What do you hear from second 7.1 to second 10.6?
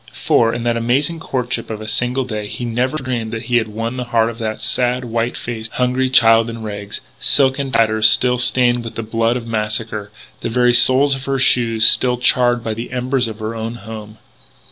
silken tatters still stained with the blood of massacre, the